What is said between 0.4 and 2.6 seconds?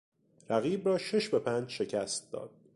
رقیب را شش به پنج شکست داد.